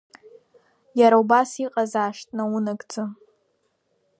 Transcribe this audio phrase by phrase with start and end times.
[0.99, 3.03] Иара убас иҟазаашт наунагӡа.